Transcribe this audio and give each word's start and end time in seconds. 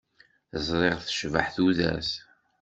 Ẓriɣ 0.67 0.97
tecbeḥ 1.01 1.47
tudert. 1.55 2.11